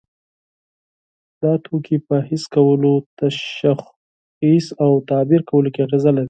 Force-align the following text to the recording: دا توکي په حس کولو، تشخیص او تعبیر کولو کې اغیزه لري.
دا 1.41 1.53
توکي 1.65 1.97
په 2.07 2.15
حس 2.27 2.43
کولو، 2.53 2.93
تشخیص 3.19 4.65
او 4.83 4.91
تعبیر 5.09 5.41
کولو 5.49 5.69
کې 5.73 5.81
اغیزه 5.85 6.09
لري. 6.13 6.19